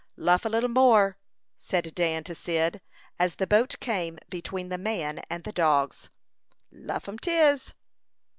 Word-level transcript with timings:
"Luff 0.17 0.45
a 0.45 0.49
little 0.49 0.67
more," 0.71 1.15
said 1.57 1.93
Dan 1.93 2.23
to 2.23 2.33
Cyd, 2.33 2.81
as 3.19 3.35
the 3.35 3.45
boat 3.45 3.75
came 3.79 4.17
between 4.29 4.69
the 4.69 4.79
man 4.79 5.19
and 5.29 5.43
the 5.43 5.51
dogs. 5.51 6.09
"Luff 6.71 7.07
'em 7.07 7.19
'tis." 7.19 7.75